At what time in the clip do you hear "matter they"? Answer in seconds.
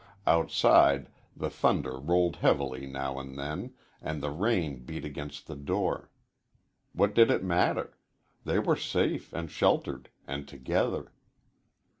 7.43-8.57